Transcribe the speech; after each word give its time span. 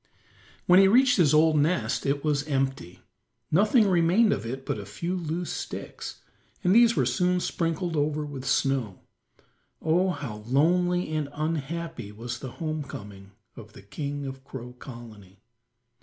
When 0.65 0.79
he 0.79 0.87
reached 0.87 1.17
his 1.17 1.31
old 1.31 1.57
nest 1.59 2.07
it 2.07 2.23
was 2.23 2.47
empty. 2.47 3.01
Nothing 3.51 3.87
remained 3.87 4.33
of 4.33 4.47
it 4.47 4.65
but 4.65 4.79
a 4.79 4.83
few 4.87 5.15
loose 5.15 5.51
sticks, 5.51 6.23
and 6.63 6.73
these 6.73 6.95
were 6.95 7.05
soon 7.05 7.39
sprinkled 7.39 7.95
over 7.95 8.25
with 8.25 8.43
snow. 8.43 9.01
Oh, 9.79 10.09
how 10.09 10.37
lonely 10.47 11.13
and 11.13 11.29
unhappy 11.33 12.11
was 12.11 12.39
the 12.39 12.53
home 12.53 12.81
coming 12.81 13.33
of 13.55 13.73
the 13.73 13.83
king 13.83 14.25
of 14.25 14.43
Crow 14.43 14.73
Colony. 14.79 15.43